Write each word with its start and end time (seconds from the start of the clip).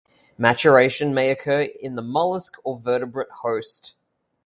Maturation 0.35 1.13
may 1.13 1.29
occur 1.29 1.61
in 1.61 1.93
the 1.93 2.01
mollusc 2.01 2.53
or 2.63 2.79
vertebrate 2.79 3.29
host. 3.43 3.93